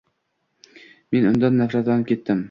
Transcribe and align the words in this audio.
Men 1.17 1.27
undan 1.31 1.59
nafratlanib 1.63 2.09
ketdim. 2.13 2.39